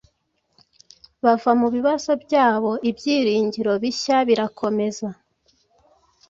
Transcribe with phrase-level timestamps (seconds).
[1.23, 5.07] bava mubibazo byabo ibyiringiro bihya birakomeza